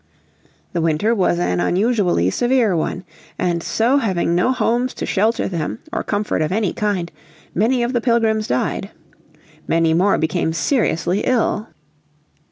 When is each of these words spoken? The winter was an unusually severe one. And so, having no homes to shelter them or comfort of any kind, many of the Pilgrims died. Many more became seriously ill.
The 0.73 0.81
winter 0.81 1.13
was 1.13 1.37
an 1.37 1.59
unusually 1.59 2.31
severe 2.31 2.75
one. 2.75 3.03
And 3.37 3.61
so, 3.61 3.97
having 3.97 4.33
no 4.33 4.51
homes 4.51 4.95
to 4.95 5.05
shelter 5.05 5.47
them 5.47 5.77
or 5.93 6.01
comfort 6.03 6.41
of 6.41 6.51
any 6.51 6.73
kind, 6.73 7.11
many 7.53 7.83
of 7.83 7.93
the 7.93 8.01
Pilgrims 8.01 8.47
died. 8.47 8.89
Many 9.67 9.93
more 9.93 10.17
became 10.17 10.53
seriously 10.53 11.19
ill. 11.19 11.67